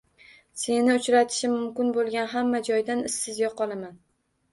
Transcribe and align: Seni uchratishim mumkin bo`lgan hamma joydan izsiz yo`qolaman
Seni 0.59 0.93
uchratishim 0.99 1.53
mumkin 1.57 1.91
bo`lgan 1.97 2.31
hamma 2.31 2.61
joydan 2.71 3.05
izsiz 3.11 3.37
yo`qolaman 3.43 3.93